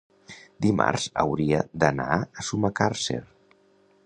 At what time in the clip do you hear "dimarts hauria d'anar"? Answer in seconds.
0.65-2.09